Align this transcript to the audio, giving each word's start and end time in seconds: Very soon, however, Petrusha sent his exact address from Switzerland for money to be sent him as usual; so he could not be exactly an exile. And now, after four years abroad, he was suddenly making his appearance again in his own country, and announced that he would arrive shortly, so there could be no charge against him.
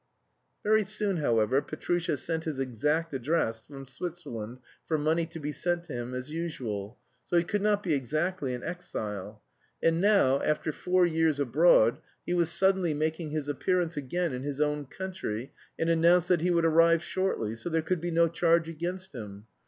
Very 0.63 0.83
soon, 0.83 1.17
however, 1.17 1.61
Petrusha 1.61 2.17
sent 2.17 2.45
his 2.45 2.59
exact 2.59 3.13
address 3.13 3.61
from 3.63 3.85
Switzerland 3.85 4.57
for 4.87 4.97
money 4.97 5.27
to 5.27 5.39
be 5.39 5.51
sent 5.51 5.85
him 5.91 6.15
as 6.15 6.31
usual; 6.31 6.97
so 7.23 7.37
he 7.37 7.43
could 7.43 7.61
not 7.61 7.83
be 7.83 7.93
exactly 7.93 8.55
an 8.55 8.63
exile. 8.63 9.43
And 9.83 10.01
now, 10.01 10.41
after 10.41 10.71
four 10.71 11.05
years 11.05 11.39
abroad, 11.39 11.99
he 12.25 12.33
was 12.33 12.49
suddenly 12.49 12.95
making 12.95 13.29
his 13.29 13.47
appearance 13.47 13.95
again 13.95 14.33
in 14.33 14.41
his 14.41 14.59
own 14.59 14.85
country, 14.87 15.53
and 15.77 15.87
announced 15.87 16.29
that 16.29 16.41
he 16.41 16.49
would 16.49 16.65
arrive 16.65 17.03
shortly, 17.03 17.55
so 17.55 17.69
there 17.69 17.83
could 17.83 18.01
be 18.01 18.09
no 18.09 18.27
charge 18.27 18.67
against 18.67 19.13
him. 19.13 19.45